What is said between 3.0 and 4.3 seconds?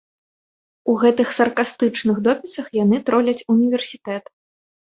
троляць універсітэт.